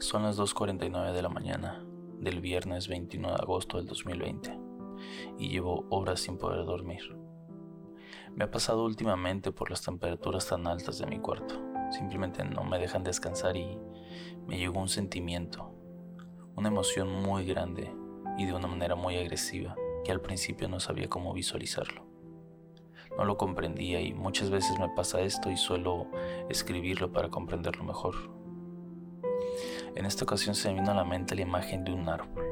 [0.00, 1.84] Son las 2.49 de la mañana
[2.18, 4.58] del viernes 21 de agosto del 2020
[5.38, 7.02] y llevo horas sin poder dormir.
[8.34, 11.54] Me ha pasado últimamente por las temperaturas tan altas de mi cuarto.
[11.90, 13.78] Simplemente no me dejan descansar y
[14.46, 15.70] me llegó un sentimiento,
[16.56, 17.94] una emoción muy grande
[18.38, 22.06] y de una manera muy agresiva que al principio no sabía cómo visualizarlo.
[23.18, 26.06] No lo comprendía y muchas veces me pasa esto y suelo
[26.48, 28.39] escribirlo para comprenderlo mejor.
[29.94, 32.44] En esta ocasión se me vino a la mente la imagen de un árbol,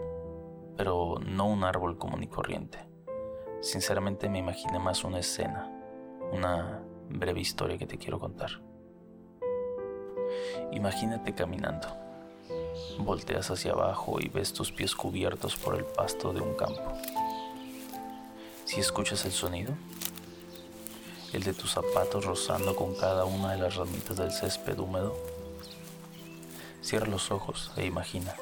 [0.77, 2.79] pero no un árbol común y corriente.
[3.61, 5.71] Sinceramente me imaginé más una escena,
[6.33, 8.51] una breve historia que te quiero contar.
[10.73, 11.89] Imagínate caminando.
[12.99, 16.93] Volteas hacia abajo y ves tus pies cubiertos por el pasto de un campo.
[18.65, 19.73] Si escuchas el sonido,
[21.33, 25.17] el de tus zapatos rozando con cada una de las ramitas del césped húmedo,
[26.83, 28.35] cierra los ojos e imagina.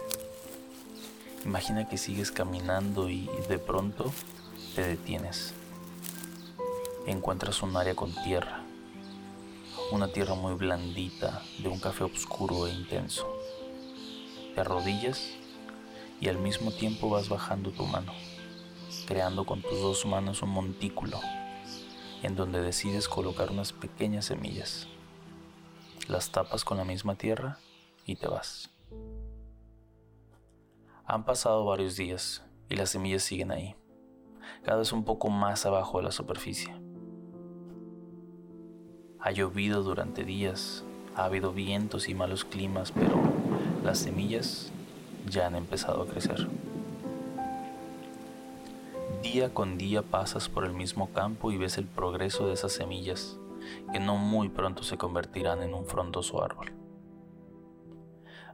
[1.45, 4.12] Imagina que sigues caminando y de pronto
[4.74, 5.54] te detienes.
[7.06, 8.62] Encuentras un área con tierra,
[9.93, 13.32] una tierra muy blandita de un café oscuro e intenso.
[14.54, 15.21] Te arrodillas
[16.21, 18.12] y al mismo tiempo vas bajando tu mano,
[19.06, 21.21] creando con tus dos manos un montículo
[22.23, 24.88] en donde decides colocar unas pequeñas semillas.
[26.09, 27.59] Las tapas con la misma tierra
[28.07, 28.71] y te vas.
[31.04, 33.74] Han pasado varios días y las semillas siguen ahí,
[34.65, 36.74] cada vez un poco más abajo de la superficie.
[39.21, 40.84] Ha llovido durante días,
[41.16, 43.21] ha habido vientos y malos climas, pero
[43.82, 44.71] las semillas
[45.29, 46.49] ya han empezado a crecer.
[49.23, 53.37] Día con día pasas por el mismo campo y ves el progreso de esas semillas
[53.93, 56.85] que no muy pronto se convertirán en un frondoso árbol.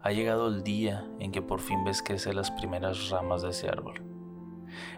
[0.03, 3.69] Ha llegado el día en que por fin ves crecer las primeras ramas de ese
[3.69, 4.03] árbol.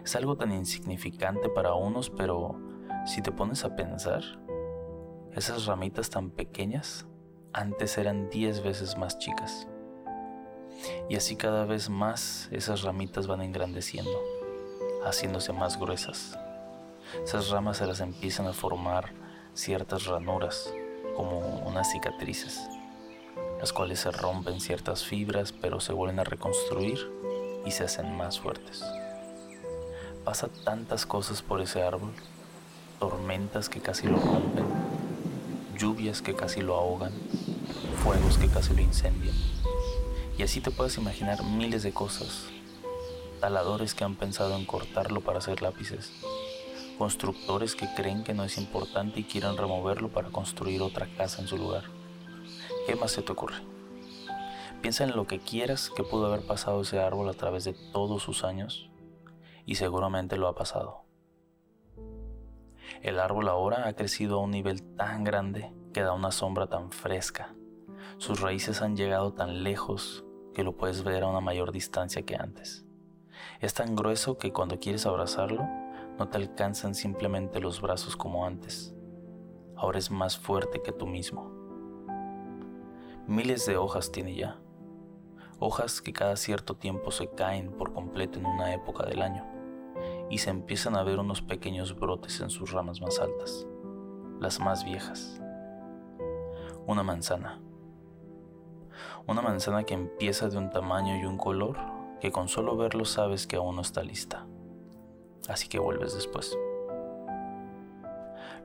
[0.03, 2.59] Es algo tan insignificante para unos, pero
[3.05, 4.23] si te pones a pensar,
[5.33, 7.05] esas ramitas tan pequeñas
[7.53, 9.67] antes eran 10 veces más chicas.
[11.07, 14.35] Y así cada vez más esas ramitas van engrandeciendo
[15.05, 16.37] haciéndose más gruesas.
[17.23, 19.13] Esas ramas se las empiezan a formar
[19.53, 20.73] ciertas ranuras,
[21.15, 22.67] como unas cicatrices,
[23.65, 26.99] las cuales se rompen ciertas fibras pero se vuelven a reconstruir
[27.65, 28.83] y se hacen más fuertes.
[30.23, 32.11] Pasa tantas cosas por ese árbol,
[32.99, 34.65] tormentas que casi lo rompen,
[35.79, 37.11] lluvias que casi lo ahogan,
[38.03, 39.35] fuegos que casi lo incendian.
[40.37, 42.43] Y así te puedes imaginar miles de cosas
[43.39, 46.11] taladores que han pensado en cortarlo para hacer lápices,
[46.99, 51.47] constructores que creen que no es importante y quieren removerlo para construir otra casa en
[51.47, 51.94] su lugar.
[52.85, 53.55] ¿Qué más se te ocurre?
[54.81, 58.21] Piensa en lo que quieras que pudo haber pasado ese árbol a través de todos
[58.21, 58.91] sus años
[59.65, 61.05] y seguramente lo ha pasado.
[63.01, 66.91] El árbol ahora ha crecido a un nivel tan grande que da una sombra tan
[66.91, 67.55] fresca.
[68.17, 70.23] Sus raíces han llegado tan lejos
[70.53, 72.85] que lo puedes ver a una mayor distancia que antes.
[73.61, 75.67] Es tan grueso que cuando quieres abrazarlo,
[76.19, 78.95] no te alcanzan simplemente los brazos como antes.
[79.75, 81.54] Ahora es más fuerte que tú mismo.
[83.27, 84.59] Miles de hojas tiene ya.
[85.57, 89.43] Hojas que cada cierto tiempo se caen por completo en una época del año
[90.29, 93.65] y se empiezan a ver unos pequeños brotes en sus ramas más altas,
[94.39, 95.41] las más viejas.
[96.85, 97.59] Una manzana.
[99.25, 101.77] Una manzana que empieza de un tamaño y un color
[102.21, 104.45] que con solo verlo sabes que aún no está lista.
[105.49, 106.55] Así que vuelves después.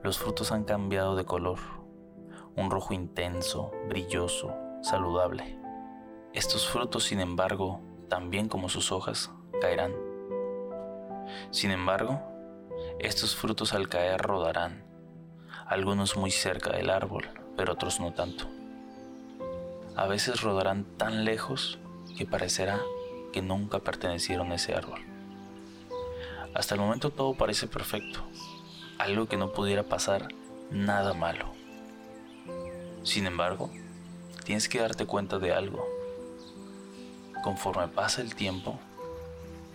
[0.03, 1.57] Los frutos han cambiado de color,
[2.55, 5.57] un rojo intenso, brilloso, saludable.
[6.33, 9.31] Estos frutos, sin embargo, también como sus hojas,
[9.61, 9.93] caerán.
[11.51, 12.21] Sin embargo,
[12.99, 14.85] estos frutos al caer rodarán,
[15.65, 18.45] algunos muy cerca del árbol, pero otros no tanto.
[19.95, 21.79] A veces rodarán tan lejos
[22.17, 22.79] que parecerá
[23.31, 24.99] que nunca pertenecieron a ese árbol.
[26.53, 28.19] Hasta el momento todo parece perfecto,
[28.97, 30.27] algo que no pudiera pasar
[30.69, 31.60] nada malo.
[33.03, 33.71] Sin embargo,
[34.45, 35.87] tienes que darte cuenta de algo.
[37.43, 38.79] Conforme pasa el tiempo,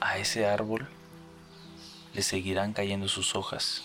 [0.01, 0.89] a ese árbol
[2.15, 3.83] le seguirán cayendo sus hojas,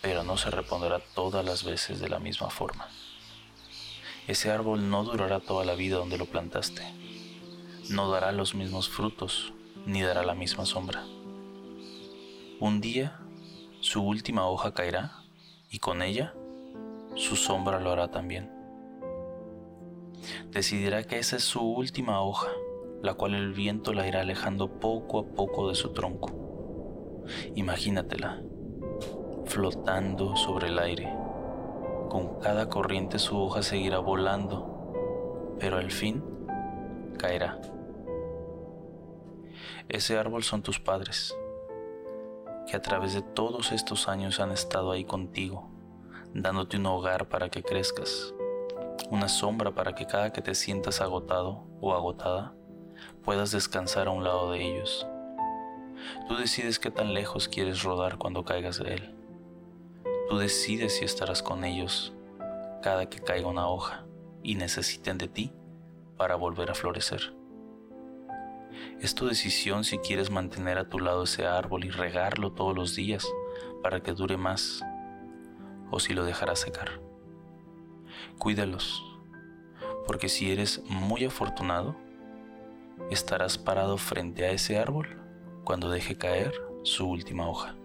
[0.00, 2.88] pero no se repondrá todas las veces de la misma forma.
[4.26, 7.02] Ese árbol no durará toda la vida donde lo plantaste
[7.92, 9.52] no dará los mismos frutos,
[9.86, 11.04] ni dará la misma sombra.
[12.60, 13.20] Un día
[13.80, 15.22] su última hoja caerá
[15.70, 16.32] y con ella
[17.14, 18.50] su sombra lo hará también.
[20.50, 22.48] decidirá que esa es su última hoja,
[23.02, 26.30] la cual el viento la irá alejando poco a poco de su tronco.
[27.54, 28.42] Imagínatela,
[29.46, 31.12] flotando sobre el aire.
[32.08, 36.22] Con cada corriente su hoja seguirá volando, pero al fin
[37.18, 37.60] caerá.
[39.88, 41.36] Ese árbol son tus padres,
[42.68, 45.71] que a través de todos estos años han estado ahí contigo,
[46.34, 48.34] dándote un hogar para que crezcas,
[49.10, 52.54] una sombra para que cada que te sientas agotado o agotada,
[53.22, 55.06] puedas descansar a un lado de ellos.
[56.28, 59.14] Tú decides qué tan lejos quieres rodar cuando caigas de él.
[60.28, 62.14] Tú decides si estarás con ellos
[62.82, 64.04] cada que caiga una hoja
[64.42, 65.52] y necesiten de ti
[66.16, 67.34] para volver a florecer.
[69.00, 72.96] Es tu decisión si quieres mantener a tu lado ese árbol y regarlo todos los
[72.96, 73.26] días
[73.82, 74.82] para que dure más
[75.92, 77.00] o si lo dejarás secar.
[78.38, 79.04] Cuídalos,
[80.06, 81.94] porque si eres muy afortunado,
[83.10, 85.20] estarás parado frente a ese árbol
[85.62, 86.52] cuando deje caer
[86.82, 87.76] su última hoja.